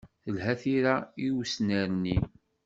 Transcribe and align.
Telha 0.23 0.53
tira 0.61 0.95
i 1.25 1.27
usnerni. 1.41 2.17